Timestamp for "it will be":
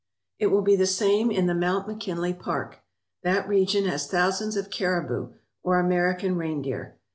0.39-0.75